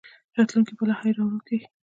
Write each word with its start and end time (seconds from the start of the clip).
راتلونکی 0.37 0.73
به 0.77 0.83
لا 0.89 0.95
حیرانوونکی 1.01 1.55
وي. 1.59 1.65